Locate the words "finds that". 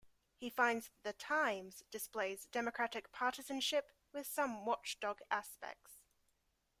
0.49-1.03